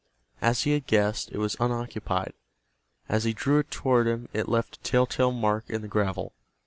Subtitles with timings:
[0.41, 2.33] As he had guessed, it was unoccupied.
[3.07, 6.33] As he drew it toward him it left a tell tale mark in the gravel.